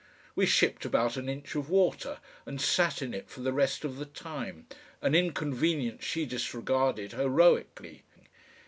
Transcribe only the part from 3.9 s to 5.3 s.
the time, an